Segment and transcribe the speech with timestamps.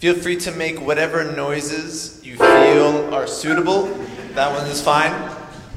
[0.00, 3.82] Feel free to make whatever noises you feel are suitable.
[4.32, 5.12] That one is fine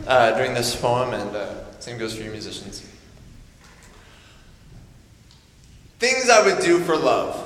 [0.08, 2.90] uh, during this poem, and uh, same goes for you musicians.
[6.00, 7.38] Things I would do for love.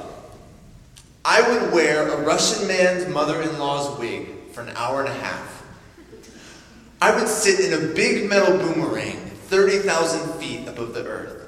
[1.25, 5.19] I would wear a Russian man's mother in law's wig for an hour and a
[5.19, 5.65] half.
[7.01, 11.47] I would sit in a big metal boomerang 30,000 feet above the earth.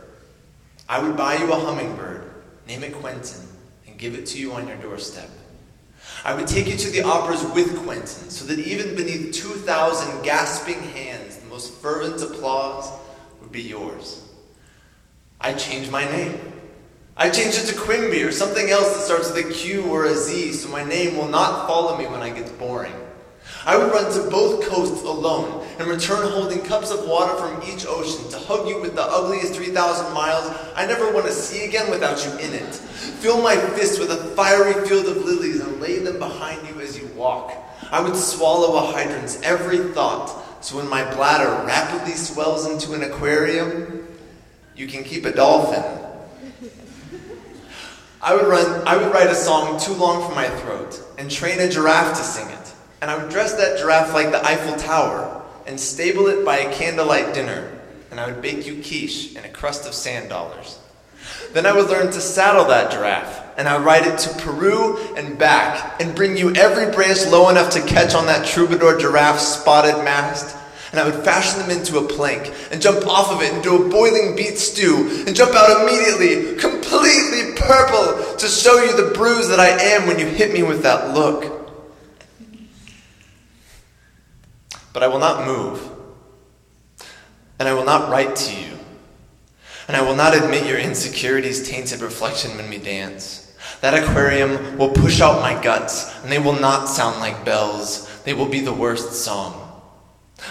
[0.90, 2.32] I would buy you a hummingbird,
[2.68, 3.46] name it Quentin,
[4.00, 5.30] give it to you on your doorstep.
[6.24, 10.82] I would take you to the operas with Quentin, so that even beneath 2,000 gasping
[10.82, 12.92] hands, the most fervent applause
[13.42, 14.26] would be yours.
[15.40, 16.40] I'd change my name.
[17.16, 20.16] I'd change it to Quimby or something else that starts with a Q or a
[20.16, 22.94] Z, so my name will not follow me when I get boring.
[23.66, 24.89] I would run to both coasts
[25.20, 29.04] alone and return holding cups of water from each ocean to hug you with the
[29.04, 32.74] ugliest 3,000 miles I never want to see again without you in it.
[32.76, 36.98] Fill my fists with a fiery field of lilies and lay them behind you as
[36.98, 37.54] you walk.
[37.92, 43.04] I would swallow a hydrant's every thought, so when my bladder rapidly swells into an
[43.04, 44.08] aquarium,
[44.76, 45.84] you can keep a dolphin.
[48.22, 51.60] I would run I would write a song too long for my throat and train
[51.60, 52.59] a giraffe to sing it.
[53.02, 56.74] And I would dress that giraffe like the Eiffel Tower and stable it by a
[56.74, 57.80] candlelight dinner.
[58.12, 60.80] And I would bake you quiche and a crust of sand dollars.
[61.54, 64.98] Then I would learn to saddle that giraffe, and I would ride it to Peru
[65.16, 69.48] and back, and bring you every branch low enough to catch on that troubadour giraffe's
[69.48, 70.56] spotted mast.
[70.92, 73.90] And I would fashion them into a plank, and jump off of it into a
[73.90, 79.60] boiling beet stew, and jump out immediately, completely purple, to show you the bruise that
[79.60, 81.59] I am when you hit me with that look.
[84.94, 85.82] But I will not move,
[87.60, 88.78] and I will not write to you,
[89.88, 93.56] and I will not admit your insecurities' tainted reflection when we dance.
[93.82, 98.08] That aquarium will push out my guts, and they will not sound like bells.
[98.24, 99.68] They will be the worst song.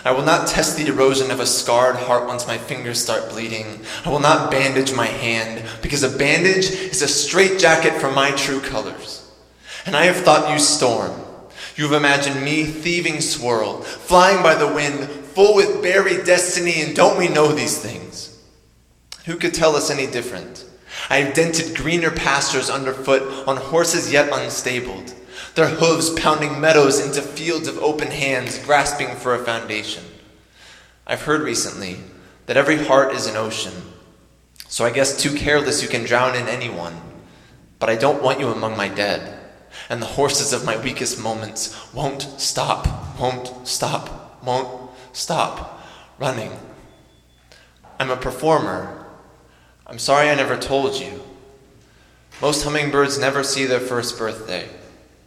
[0.04, 3.80] I will not test the erosion of a scarred heart once my fingers start bleeding.
[4.04, 8.60] I will not bandage my hand, because a bandage is a straitjacket for my true
[8.60, 9.30] colors.
[9.84, 11.12] And I have thought you storm.
[11.78, 16.92] You have imagined me thieving swirl, flying by the wind, full with buried destiny, and
[16.94, 18.36] don't we know these things?
[19.26, 20.64] Who could tell us any different?
[21.08, 25.14] I have dented greener pastures underfoot on horses yet unstabled,
[25.54, 30.02] their hooves pounding meadows into fields of open hands, grasping for a foundation.
[31.06, 31.98] I've heard recently
[32.46, 33.74] that every heart is an ocean,
[34.66, 37.00] so I guess too careless you can drown in anyone.
[37.78, 39.37] But I don't want you among my dead
[39.88, 42.86] and the horses of my weakest moments won't stop,
[43.18, 45.80] won't stop, won't stop
[46.18, 46.52] running.
[47.98, 49.06] I'm a performer.
[49.86, 51.22] I'm sorry I never told you.
[52.40, 54.68] Most hummingbirds never see their first birthday.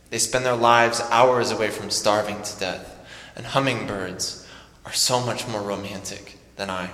[0.10, 4.48] They spend their lives hours away from starving to death, and hummingbirds
[4.86, 6.90] are so much more romantic than I.